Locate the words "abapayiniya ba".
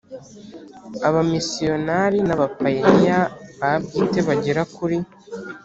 2.35-3.71